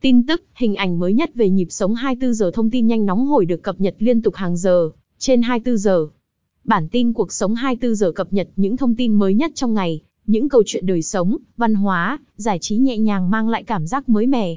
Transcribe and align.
Tin 0.00 0.26
tức, 0.26 0.42
hình 0.54 0.74
ảnh 0.74 0.98
mới 0.98 1.12
nhất 1.12 1.34
về 1.34 1.50
nhịp 1.50 1.66
sống 1.70 1.94
24 1.94 2.34
giờ 2.34 2.50
thông 2.54 2.70
tin 2.70 2.86
nhanh 2.86 3.06
nóng 3.06 3.26
hổi 3.26 3.44
được 3.44 3.62
cập 3.62 3.80
nhật 3.80 3.94
liên 3.98 4.22
tục 4.22 4.34
hàng 4.34 4.56
giờ, 4.56 4.90
trên 5.18 5.42
24 5.42 5.78
giờ. 5.78 6.06
Bản 6.64 6.88
tin 6.88 7.12
cuộc 7.12 7.32
sống 7.32 7.54
24 7.54 7.94
giờ 7.94 8.12
cập 8.12 8.32
nhật 8.32 8.48
những 8.56 8.76
thông 8.76 8.94
tin 8.94 9.14
mới 9.14 9.34
nhất 9.34 9.52
trong 9.54 9.74
ngày, 9.74 10.00
những 10.26 10.48
câu 10.48 10.62
chuyện 10.66 10.86
đời 10.86 11.02
sống, 11.02 11.36
văn 11.56 11.74
hóa, 11.74 12.18
giải 12.36 12.58
trí 12.58 12.76
nhẹ 12.76 12.98
nhàng 12.98 13.30
mang 13.30 13.48
lại 13.48 13.62
cảm 13.62 13.86
giác 13.86 14.08
mới 14.08 14.26
mẻ. 14.26 14.56